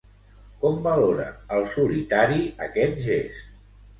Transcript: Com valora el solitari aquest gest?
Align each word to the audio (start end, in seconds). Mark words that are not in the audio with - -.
Com 0.63 0.79
valora 0.87 1.27
el 1.57 1.67
solitari 1.75 2.41
aquest 2.69 2.99
gest? 3.11 3.55